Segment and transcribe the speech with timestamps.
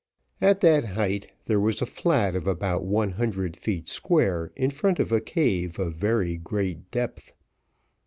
[0.41, 4.99] At that height there was a flat of about one hundred feet square in front
[4.99, 7.33] of a cave of very great depth.